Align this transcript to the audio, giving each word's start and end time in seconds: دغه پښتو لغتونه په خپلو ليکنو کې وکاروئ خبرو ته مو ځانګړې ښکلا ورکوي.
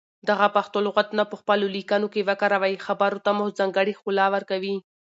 دغه 0.29 0.47
پښتو 0.55 0.77
لغتونه 0.87 1.23
په 1.27 1.35
خپلو 1.41 1.65
ليکنو 1.75 2.07
کې 2.13 2.27
وکاروئ 2.29 2.75
خبرو 2.85 3.23
ته 3.25 3.29
مو 3.37 3.45
ځانګړې 3.59 3.93
ښکلا 3.99 4.25
ورکوي. 4.35 4.75